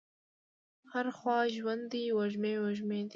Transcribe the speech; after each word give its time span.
هره 0.91 1.11
خوا 1.17 1.37
ژوند 1.55 1.83
دی 1.91 2.03
وږمې، 2.17 2.53
وږمې 2.63 2.99
دي 3.05 3.09